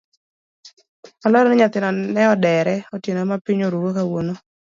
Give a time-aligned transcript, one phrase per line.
[1.25, 4.33] Olero ni nyathino ne odere otieno mapiny rugo kawuono.